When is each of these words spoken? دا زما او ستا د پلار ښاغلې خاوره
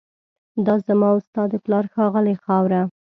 دا 0.65 0.75
زما 0.87 1.07
او 1.13 1.19
ستا 1.27 1.43
د 1.51 1.53
پلار 1.65 1.85
ښاغلې 1.93 2.35
خاوره 2.43 2.81